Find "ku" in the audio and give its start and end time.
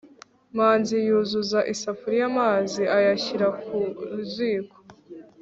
3.63-3.77